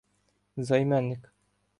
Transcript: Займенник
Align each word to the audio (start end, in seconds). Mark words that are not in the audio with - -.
Займенник 0.69 1.21